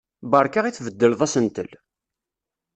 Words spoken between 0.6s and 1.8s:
i tbeddleḍ asentel!